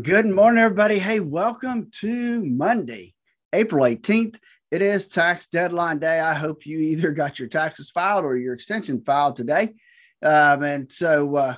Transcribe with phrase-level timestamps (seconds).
[0.00, 0.98] Good morning, everybody.
[0.98, 3.12] Hey, welcome to Monday,
[3.52, 4.38] April 18th.
[4.70, 6.18] It is tax deadline day.
[6.18, 9.74] I hope you either got your taxes filed or your extension filed today.
[10.22, 11.56] Um, and so, uh,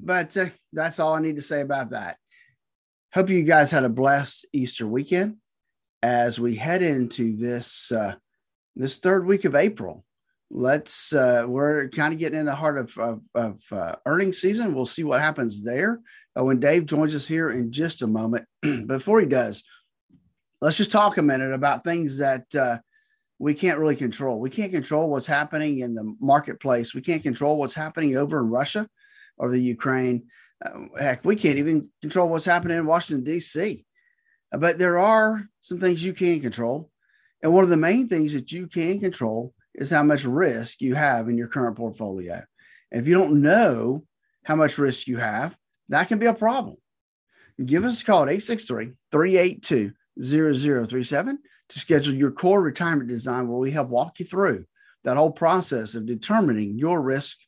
[0.00, 2.16] but uh, that's all I need to say about that.
[3.14, 5.36] Hope you guys had a blessed Easter weekend
[6.02, 8.16] as we head into this uh,
[8.74, 10.04] this third week of April.
[10.50, 14.74] Let's uh, we're kind of getting in the heart of of, of uh, earnings season.
[14.74, 16.00] We'll see what happens there
[16.38, 18.46] uh, when Dave joins us here in just a moment.
[18.86, 19.64] Before he does,
[20.60, 22.78] let's just talk a minute about things that uh,
[23.38, 24.40] we can't really control.
[24.40, 26.94] We can't control what's happening in the marketplace.
[26.94, 28.88] We can't control what's happening over in Russia
[29.36, 30.26] or the Ukraine.
[30.64, 33.84] Uh, heck, we can't even control what's happening in Washington, D.C.
[34.52, 36.90] Uh, but there are some things you can control.
[37.42, 40.94] And one of the main things that you can control is how much risk you
[40.94, 42.42] have in your current portfolio.
[42.90, 44.04] If you don't know
[44.44, 45.56] how much risk you have,
[45.88, 46.76] that can be a problem.
[47.64, 51.38] Give us a call at 863 382 0037
[51.68, 54.64] to schedule your core retirement design, where we help walk you through
[55.04, 57.38] that whole process of determining your risk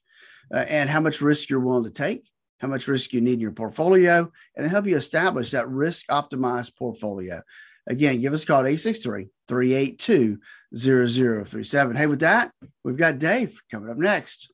[0.52, 2.28] uh, and how much risk you're willing to take,
[2.60, 6.76] how much risk you need in your portfolio, and help you establish that risk optimized
[6.76, 7.42] portfolio.
[7.86, 10.38] Again, give us a call at 863 382
[10.76, 11.96] 0037.
[11.96, 12.52] Hey, with that,
[12.84, 14.52] we've got Dave coming up next.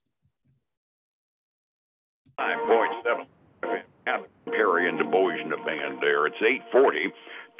[2.38, 3.26] 9.7.
[4.46, 6.26] Perry and DuBois in the band there.
[6.26, 7.12] It's 840.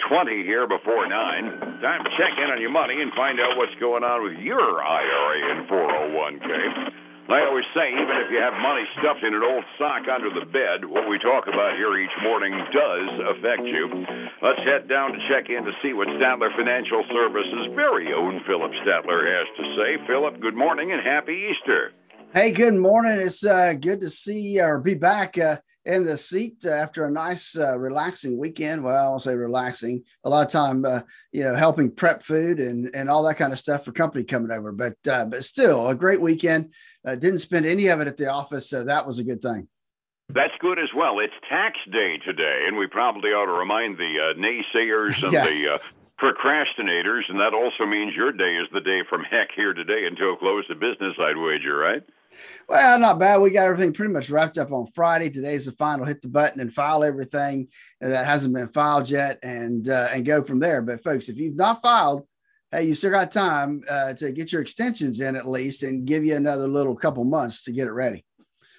[0.09, 1.81] 20 here before 9.
[1.83, 4.83] Time to check in on your money and find out what's going on with your
[4.83, 7.04] IRA and 401k.
[7.25, 10.45] I always say, even if you have money stuffed in an old sock under the
[10.45, 13.89] bed, what we talk about here each morning does affect you.
[14.43, 18.73] Let's head down to check in to see what Statler Financial Services' very own Phillip
[18.85, 20.07] Statler has to say.
[20.07, 21.93] Phillip, good morning and happy Easter.
[22.35, 23.17] Hey, good morning.
[23.19, 25.39] It's uh, good to see or be back.
[25.39, 28.83] Uh, in the seat uh, after a nice, uh, relaxing weekend.
[28.83, 30.03] Well, I won't say relaxing.
[30.25, 31.01] A lot of time, uh,
[31.33, 34.51] you know, helping prep food and and all that kind of stuff for company coming
[34.51, 34.73] over.
[34.73, 36.73] But uh, but still, a great weekend.
[37.05, 39.69] Uh, didn't spend any of it at the office, so that was a good thing.
[40.31, 41.19] That's good as well.
[41.19, 45.45] It's tax day today, and we probably ought to remind the uh, naysayers and yeah.
[45.45, 45.81] the
[46.19, 50.37] procrastinators, and that also means your day is the day from heck here today until
[50.37, 51.15] close of business.
[51.19, 52.03] I'd wager, right?
[52.69, 53.41] Well, not bad.
[53.41, 55.31] We got everything pretty much wrapped up on Friday.
[55.31, 56.07] Today's the final.
[56.07, 57.69] Hit the button and file everything
[58.01, 60.81] that hasn't been filed yet, and uh, and go from there.
[60.81, 62.27] But folks, if you've not filed,
[62.75, 66.25] hey, you still got time uh, to get your extensions in at least, and give
[66.25, 68.25] you another little couple months to get it ready.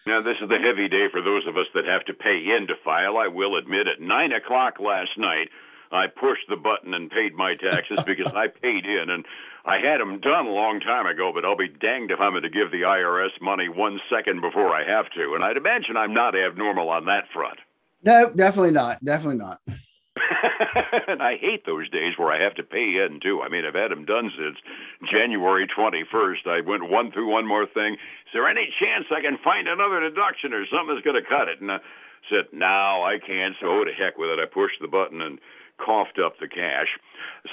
[0.06, 2.68] Now, this is the heavy day for those of us that have to pay in
[2.68, 3.18] to file.
[3.18, 5.50] I will admit, at nine o'clock last night,
[5.92, 9.26] I pushed the button and paid my taxes because I paid in, and
[9.66, 12.44] I had them done a long time ago, but I'll be danged if I'm going
[12.44, 15.34] to give the IRS money one second before I have to.
[15.34, 17.58] And I'd imagine I'm not abnormal on that front.
[18.04, 19.04] No, definitely not.
[19.04, 19.62] Definitely not.
[21.08, 23.42] and I hate those days where I have to pay in too.
[23.44, 24.58] I mean, I've had them done since
[25.12, 26.48] January 21st.
[26.48, 27.94] I went one through one more thing.
[27.94, 31.50] Is there any chance I can find another deduction or something that's going to cut
[31.50, 31.60] it?
[31.60, 31.80] And I
[32.30, 33.56] said, no, I can't.
[33.60, 34.40] So, to heck with it.
[34.40, 35.40] I pushed the button and
[35.78, 36.88] coughed up the cash.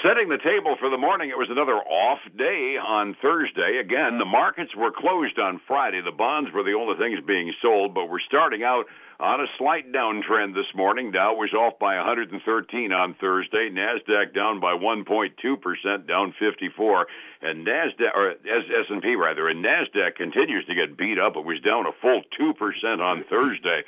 [0.03, 3.79] Setting the table for the morning, it was another off day on Thursday.
[3.79, 6.01] Again, the markets were closed on Friday.
[6.01, 8.87] The bonds were the only things being sold, but we're starting out
[9.21, 11.13] on a slight downtrend this morning.
[11.13, 13.71] Dow was off by 113 on Thursday.
[13.71, 17.07] Nasdaq down by 1.2 percent, down 54,
[17.43, 21.37] and Nasdaq or S&P rather, and Nasdaq continues to get beat up.
[21.37, 23.83] It was down a full two percent on Thursday.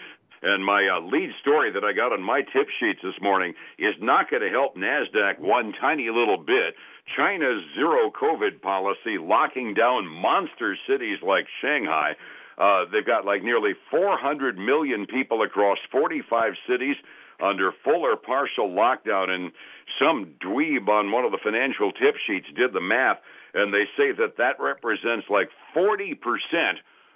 [0.45, 3.95] And my uh, lead story that I got on my tip sheets this morning is
[3.99, 6.75] not going to help NASDAQ one tiny little bit.
[7.17, 12.17] China's zero COVID policy locking down monster cities like Shanghai.
[12.59, 16.97] Uh, they've got like nearly 400 million people across 45 cities
[17.43, 19.31] under full or partial lockdown.
[19.31, 19.51] And
[19.99, 23.17] some dweeb on one of the financial tip sheets did the math,
[23.55, 26.19] and they say that that represents like 40%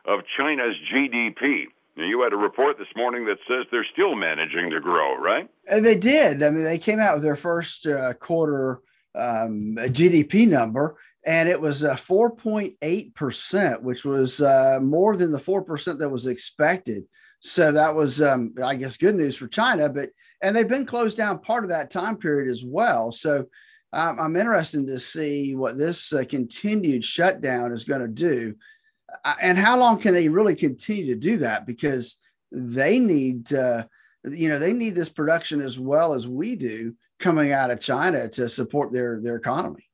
[0.06, 1.66] of China's GDP.
[1.98, 5.48] You had a report this morning that says they're still managing to grow, right?
[5.70, 6.42] And they did.
[6.42, 8.80] I mean, they came out with their first uh, quarter
[9.14, 10.96] um, GDP number,
[11.26, 17.04] and it was uh, 4.8%, which was uh, more than the 4% that was expected.
[17.40, 19.88] So that was, um, I guess, good news for China.
[19.88, 20.10] But
[20.42, 23.10] and they've been closed down part of that time period as well.
[23.12, 23.46] So
[23.92, 28.54] um, I'm interested to see what this uh, continued shutdown is going to do
[29.42, 31.66] and how long can they really continue to do that?
[31.66, 32.20] Because
[32.52, 33.84] they need, uh,
[34.24, 38.28] you know, they need this production as well as we do coming out of China
[38.28, 39.84] to support their their economy.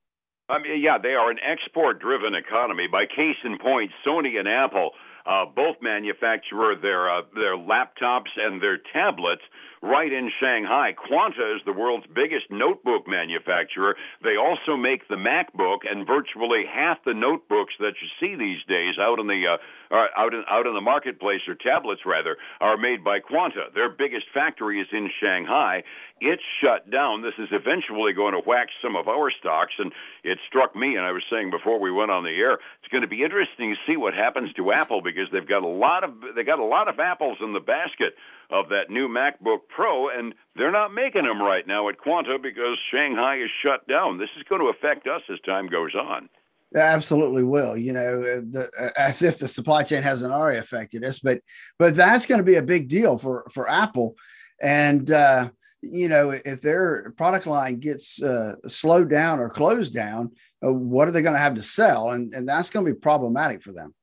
[0.48, 2.86] I mean, yeah, they are an export-driven economy.
[2.86, 4.90] By case in point, Sony and Apple
[5.26, 9.42] uh, both manufacture their uh, their laptops and their tablets
[9.84, 10.92] right in Shanghai.
[10.96, 13.96] Quanta is the world's biggest notebook manufacturer.
[14.22, 18.94] They also make the MacBook, and virtually half the notebooks that you see these days
[18.98, 23.04] out in the uh, out in out in the marketplace or tablets rather are made
[23.04, 23.66] by Quanta.
[23.74, 25.84] Their biggest factory is in Shanghai.
[26.20, 27.20] It's shut down.
[27.20, 29.92] This is eventually going to whack some of our stocks, and
[30.22, 30.96] it struck me.
[30.96, 33.74] And I was saying before we went on the air, it's going to be interesting
[33.74, 36.64] to see what happens to Apple because they've got a lot of they got a
[36.64, 38.14] lot of apples in the basket
[38.50, 42.78] of that new MacBook Pro, and they're not making them right now at Quanta because
[42.90, 44.18] Shanghai is shut down.
[44.18, 46.28] This is going to affect us as time goes on.
[46.76, 47.76] Absolutely will.
[47.76, 51.40] You know, uh, the, uh, as if the supply chain hasn't already affected us, but
[51.78, 54.16] but that's going to be a big deal for for Apple,
[54.60, 55.50] and uh,
[55.82, 60.32] you know if their product line gets uh, slowed down or closed down,
[60.66, 62.98] uh, what are they going to have to sell, and and that's going to be
[62.98, 63.94] problematic for them.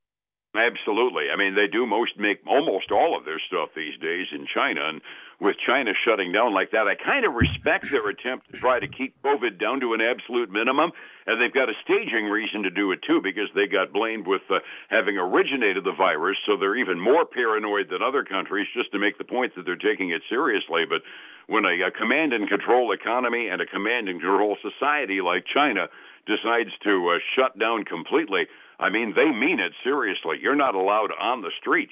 [0.54, 1.32] Absolutely.
[1.32, 4.82] I mean, they do most make almost all of their stuff these days in China,
[4.90, 5.02] and
[5.40, 8.88] with China shutting down like that, I kind of respect their attempt to try to
[8.88, 10.92] keep COVID down to an absolute minimum.
[11.26, 14.42] And they've got a staging reason to do it too, because they got blamed with
[14.52, 14.60] uh,
[14.90, 19.18] having originated the virus, so they're even more paranoid than other countries, just to make
[19.18, 20.84] the point that they're taking it seriously.
[20.84, 21.02] But
[21.48, 25.88] when a, a command and control economy and a command and control society like China
[26.28, 28.48] decides to uh, shut down completely,
[28.82, 30.38] I mean, they mean it seriously.
[30.42, 31.90] You're not allowed on the street.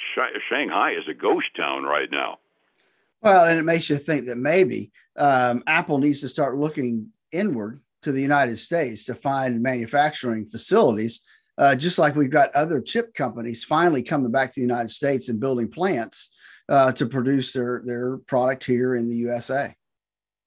[0.50, 2.40] Shanghai is a ghost town right now.
[3.22, 7.82] Well, and it makes you think that maybe um, Apple needs to start looking inward
[8.02, 11.22] to the United States to find manufacturing facilities,
[11.60, 15.30] uh, just like we've got other chip companies finally coming back to the United States
[15.30, 16.32] and building plants
[16.70, 19.76] uh, to produce their their product here in the USA.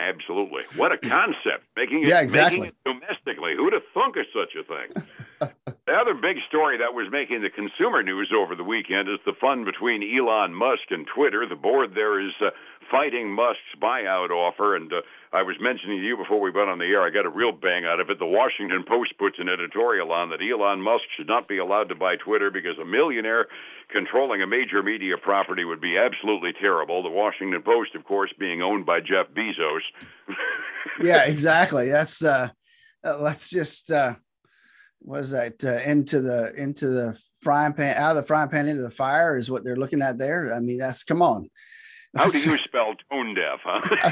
[0.02, 0.62] Absolutely.
[0.74, 1.64] What a concept.
[1.76, 2.60] Making it, yeah, exactly.
[2.60, 3.54] making it domestically.
[3.56, 5.06] Who'd have thunk of such a thing?
[5.86, 9.32] the other big story that was making the consumer news over the weekend is the
[9.40, 11.46] fun between Elon Musk and Twitter.
[11.48, 12.50] The board there is uh,
[12.90, 15.02] fighting Musk's buyout offer, and uh,
[15.34, 17.52] I was mentioning to you before we went on the air, I got a real
[17.52, 18.18] bang out of it.
[18.18, 21.94] The Washington Post puts an editorial on that Elon Musk should not be allowed to
[21.94, 23.46] buy Twitter because a millionaire
[23.90, 27.02] controlling a major media property would be absolutely terrible.
[27.02, 29.80] The Washington Post, of course, being owned by Jeff Bezos.
[31.00, 31.88] yeah, exactly.
[31.88, 32.50] That's uh,
[33.02, 34.14] uh let's just uh
[35.00, 38.82] was that uh, into the into the frying pan out of the frying pan into
[38.82, 40.52] the fire is what they're looking at there.
[40.52, 41.48] I mean, that's come on.
[42.14, 44.10] How do you spell tone deaf, huh?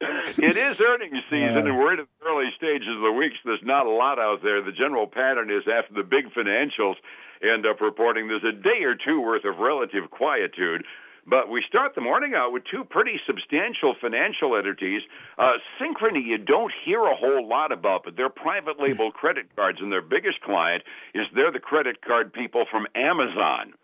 [0.00, 3.60] it is earnings season, and we're in the early stages of the week, so there's
[3.62, 4.62] not a lot out there.
[4.62, 6.96] The general pattern is after the big financials
[7.42, 10.84] end up reporting, there's a day or two worth of relative quietude.
[11.26, 15.02] But we start the morning out with two pretty substantial financial entities.
[15.36, 19.78] Uh, Synchrony, you don't hear a whole lot about, but they're private label credit cards,
[19.82, 20.82] and their biggest client
[21.14, 23.74] is they're the credit card people from Amazon.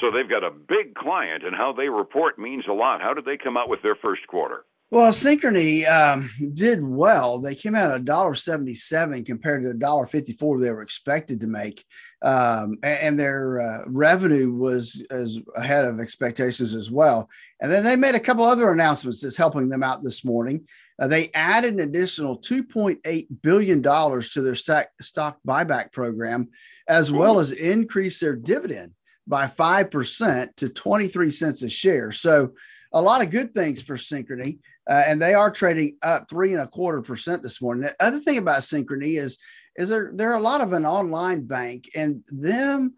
[0.00, 3.00] So they've got a big client, and how they report means a lot.
[3.00, 4.64] How did they come out with their first quarter?
[4.92, 7.38] Well, Synchrony um, did well.
[7.38, 11.82] They came out at $1.77 compared to $1.54 they were expected to make.
[12.20, 17.30] Um, and, and, their uh, revenue was as ahead of expectations as well.
[17.62, 20.68] And then they made a couple other announcements that's helping them out this morning.
[20.98, 26.50] Uh, they added an additional $2.8 billion to their stock, stock buyback program,
[26.86, 28.92] as well as increase their dividend
[29.32, 32.12] by 5% to 23 cents a share.
[32.12, 32.52] So,
[32.94, 34.58] a lot of good things for Synchrony
[34.88, 37.82] uh, and they are trading up three and a quarter percent this morning.
[37.84, 39.38] The other thing about Synchrony is
[39.76, 42.94] is there they're a lot of an online bank, and them,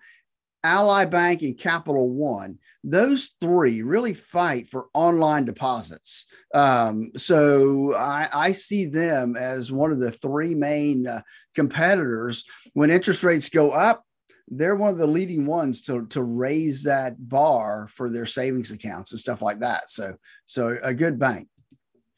[0.65, 6.27] Ally Bank and Capital One, those three really fight for online deposits.
[6.53, 11.21] Um, so I, I, see them as one of the three main uh,
[11.55, 14.05] competitors when interest rates go up.
[14.49, 19.13] They're one of the leading ones to, to raise that bar for their savings accounts
[19.13, 19.91] and stuff like that.
[19.91, 21.49] So, so a good bank.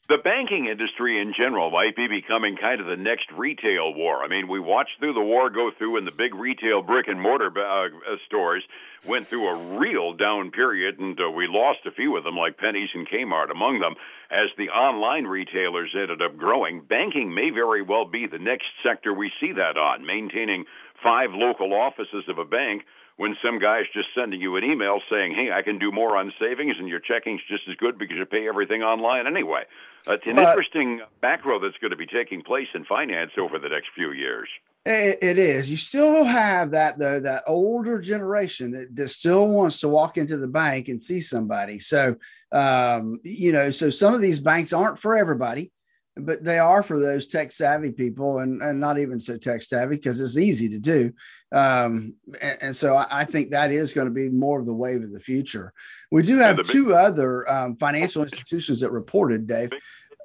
[0.08, 4.22] The banking industry in general might be becoming kind of the next retail war.
[4.22, 7.20] I mean, we watched through the war go through, and the big retail brick and
[7.20, 7.88] mortar uh,
[8.24, 8.62] stores
[9.04, 12.56] went through a real down period, and uh, we lost a few of them, like
[12.56, 13.96] Penney's and Kmart among them.
[14.30, 19.12] As the online retailers ended up growing, banking may very well be the next sector
[19.12, 20.66] we see that on, maintaining
[21.02, 22.82] five local offices of a bank
[23.16, 26.32] when some guy's just sending you an email saying, "Hey, I can do more on
[26.38, 29.64] savings, and your checking's just as good because you pay everything online anyway."
[30.06, 33.68] It's an but, interesting macro that's going to be taking place in finance over the
[33.68, 34.48] next few years.
[34.84, 35.70] it, it is.
[35.70, 40.36] You still have that though that older generation that, that still wants to walk into
[40.36, 41.78] the bank and see somebody.
[41.80, 42.16] So
[42.52, 45.72] um, you know, so some of these banks aren't for everybody.
[46.16, 49.96] But they are for those tech savvy people and, and not even so tech savvy
[49.96, 51.12] because it's easy to do.
[51.52, 54.74] Um, and, and, so I, I, think that is going to be more of the
[54.74, 55.72] wave of the future.
[56.10, 59.70] We do have two other um, financial institutions that reported, Dave.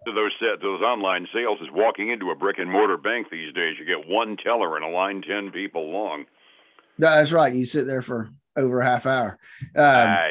[0.05, 0.31] Those
[0.61, 3.75] those online sales is walking into a brick and mortar bank these days.
[3.77, 6.25] You get one teller and a line ten people long.
[6.97, 7.53] That's right.
[7.53, 9.37] You sit there for over a half hour.
[9.75, 10.29] Um, uh,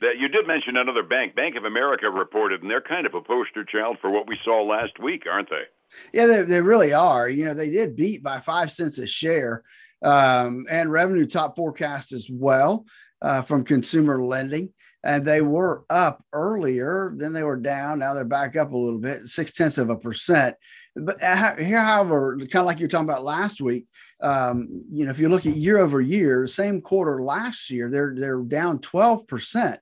[0.00, 1.34] that you did mention another bank.
[1.34, 4.62] Bank of America reported, and they're kind of a poster child for what we saw
[4.62, 5.64] last week, aren't they?
[6.12, 7.28] Yeah, they, they really are.
[7.28, 9.62] You know, they did beat by five cents a share
[10.02, 12.86] um, and revenue top forecast as well
[13.22, 14.72] uh, from consumer lending.
[15.04, 18.00] And they were up earlier, then they were down.
[18.00, 20.56] Now they're back up a little bit, six tenths of a percent.
[20.96, 23.86] But uh, here, however, kind of like you're talking about last week,
[24.20, 28.14] um, you know, if you look at year over year, same quarter last year, they're
[28.16, 29.78] they're down 12 percent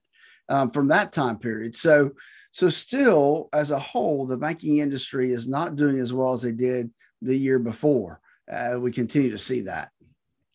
[0.49, 1.75] um, from that time period.
[1.75, 2.11] So,
[2.51, 6.51] so still, as a whole, the banking industry is not doing as well as they
[6.51, 8.21] did the year before.
[8.51, 9.89] Uh, we continue to see that.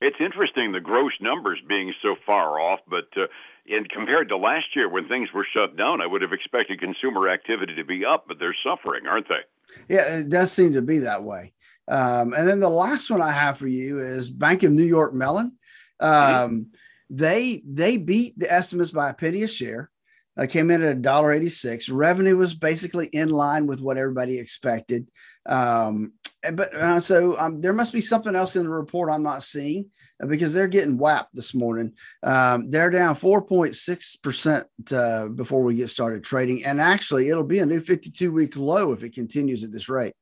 [0.00, 3.26] It's interesting the gross numbers being so far off, but uh,
[3.66, 7.28] in compared to last year when things were shut down, I would have expected consumer
[7.28, 9.94] activity to be up, but they're suffering, aren't they?
[9.94, 11.52] Yeah, it does seem to be that way.
[11.86, 15.12] Um, and then the last one I have for you is Bank of New York
[15.12, 15.52] Mellon.
[16.00, 16.44] Mm-hmm.
[16.44, 16.76] Um, mm-hmm
[17.10, 19.90] they they beat the estimates by a penny a share.
[20.38, 21.88] Uh, came in at a dollar eighty six.
[21.88, 25.08] Revenue was basically in line with what everybody expected.
[25.46, 26.12] Um,
[26.52, 29.90] but uh, so um, there must be something else in the report I'm not seeing
[30.22, 31.94] uh, because they're getting whapped this morning.
[32.22, 36.64] Um, they're down 4.6% uh, before we get started trading.
[36.64, 40.14] And actually, it'll be a new 52 week low if it continues at this rate.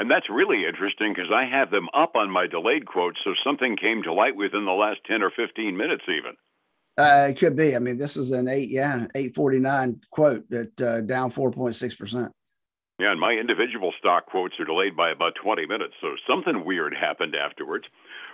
[0.00, 3.76] And that's really interesting because I have them up on my delayed quotes, so something
[3.76, 6.36] came to light within the last 10 or 15 minutes, even.
[6.96, 7.76] Uh, it could be.
[7.76, 12.30] I mean, this is an eight, yeah, 849 quote that uh, down 4.6%.
[12.98, 16.94] Yeah, and my individual stock quotes are delayed by about 20 minutes, so something weird
[16.94, 17.86] happened afterwards.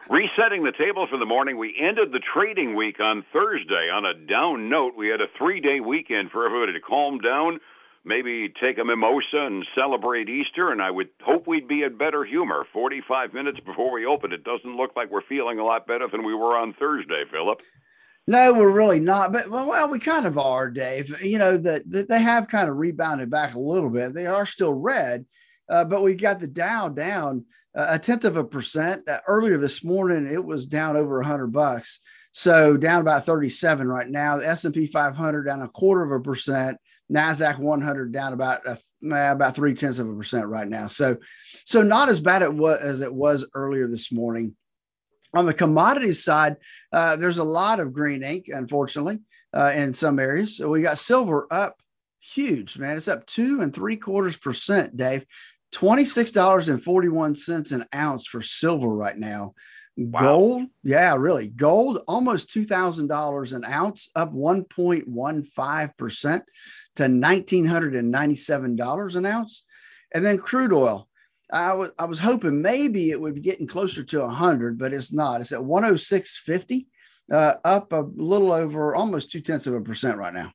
[0.09, 4.15] Resetting the table for the morning, we ended the trading week on Thursday on a
[4.15, 4.95] down note.
[4.97, 7.59] We had a three day weekend for everybody to calm down
[8.07, 12.25] maybe take a mimosa and celebrate Easter, and I would hope we'd be in better
[12.25, 12.65] humor.
[12.73, 16.25] 45 minutes before we open, it doesn't look like we're feeling a lot better than
[16.25, 17.59] we were on Thursday, Phillip.
[18.29, 19.33] No, we're really not.
[19.33, 21.21] But well, we kind of are, Dave.
[21.23, 24.15] You know that, that they have kind of rebounded back a little bit.
[24.15, 25.27] They are still red,
[25.69, 27.45] uh, but we got the Dow down
[27.77, 29.09] uh, a tenth of a percent.
[29.09, 32.01] Uh, earlier this morning, it was down over hundred bucks,
[32.33, 34.39] so down about thirty-seven right now.
[34.39, 36.79] The S and P 500 down a quarter of a percent.
[37.13, 40.89] Nasdaq 100 down about a, about three tenths of a percent right now.
[40.89, 41.17] So,
[41.65, 44.57] so not as bad as it was earlier this morning.
[45.35, 46.57] On the commodities side,
[46.93, 49.21] uh, there's a lot of green ink, unfortunately,
[49.53, 50.57] uh, in some areas.
[50.57, 51.77] So we got silver up
[52.21, 52.97] huge, man.
[52.97, 55.27] It's up two and three quarters percent, Dave.
[55.73, 59.53] $26.41 an ounce for silver right now.
[59.97, 60.21] Wow.
[60.21, 61.49] Gold, yeah, really.
[61.49, 66.43] Gold, almost $2,000 an ounce, up 1.15%
[66.97, 69.65] to $1,997 an ounce.
[70.15, 71.09] And then crude oil,
[71.53, 74.93] I was I was hoping maybe it would be getting closer to a 100, but
[74.93, 75.41] it's not.
[75.41, 76.87] It's at 106.50,
[77.33, 80.53] uh, up a little over almost two tenths of a percent right now.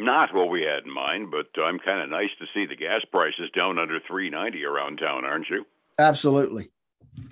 [0.00, 3.02] Not what we had in mind, but I'm kind of nice to see the gas
[3.12, 5.64] prices down under 390 around town, aren't you?
[5.98, 6.70] Absolutely.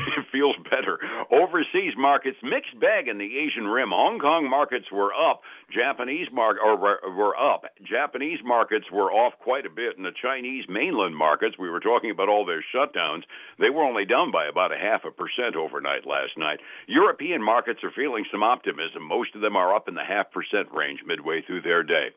[0.19, 0.99] It feels better.
[1.31, 3.91] Overseas markets mixed bag in the Asian Rim.
[3.91, 5.43] Hong Kong markets were up.
[5.73, 7.65] Japanese mark or were up.
[7.83, 11.57] Japanese markets were off quite a bit, and the Chinese mainland markets.
[11.59, 13.23] We were talking about all their shutdowns.
[13.59, 16.61] They were only down by about a half a percent overnight last night.
[16.87, 19.03] European markets are feeling some optimism.
[19.03, 22.09] Most of them are up in the half percent range midway through their day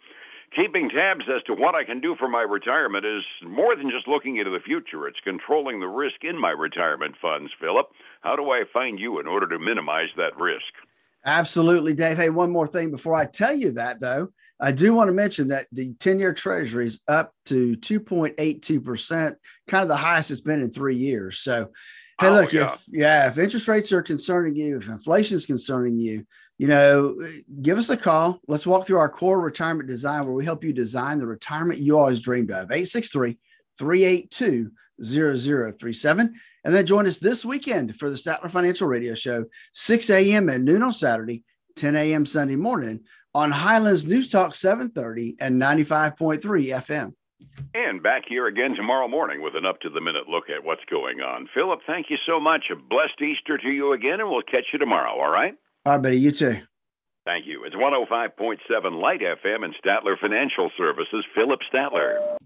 [0.56, 4.08] keeping tabs as to what I can do for my retirement is more than just
[4.08, 5.08] looking into the future.
[5.08, 7.88] It's controlling the risk in my retirement funds, Phillip.
[8.22, 10.74] How do I find you in order to minimize that risk?
[11.26, 12.18] Absolutely, Dave.
[12.18, 14.30] Hey, one more thing before I tell you that, though.
[14.60, 19.34] I do want to mention that the 10 year treasury is up to 2.82%,
[19.68, 21.40] kind of the highest it's been in three years.
[21.40, 21.72] So,
[22.20, 22.74] hey, oh, look, yeah.
[22.74, 26.26] if yeah, if interest rates are concerning you, if inflation is concerning you,
[26.58, 27.16] you know,
[27.62, 28.40] give us a call.
[28.48, 31.98] Let's walk through our core retirement design where we help you design the retirement you
[31.98, 32.72] always dreamed of.
[32.72, 33.38] 863
[33.78, 34.72] 382
[35.04, 36.34] 0037.
[36.64, 40.50] And then join us this weekend for the Statler Financial Radio Show, 6 a.m.
[40.50, 41.44] and noon on Saturday,
[41.76, 42.26] 10 a.m.
[42.26, 43.02] Sunday morning
[43.36, 47.14] on Highlands News Talk 730 and 95.3 FM.
[47.74, 50.86] And back here again tomorrow morning with an up to the minute look at what's
[50.90, 51.50] going on.
[51.54, 52.66] Phillip, thank you so much.
[52.72, 55.54] A blessed Easter to you again, and we'll catch you tomorrow, all right?
[55.86, 56.20] All right, buddy.
[56.20, 56.62] You too.
[57.26, 57.64] Thank you.
[57.66, 62.38] It's 105.7 Light FM and Statler Financial Services, Phillip Statler.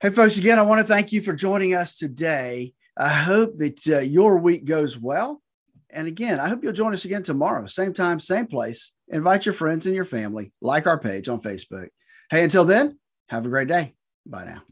[0.00, 2.72] Hey, folks, again, I want to thank you for joining us today.
[2.96, 5.42] I hope that uh, your week goes well.
[5.90, 8.94] And again, I hope you'll join us again tomorrow, same time, same place.
[9.08, 11.88] Invite your friends and your family, like our page on Facebook.
[12.30, 12.98] Hey, until then,
[13.28, 13.94] have a great day.
[14.26, 14.62] Bye now.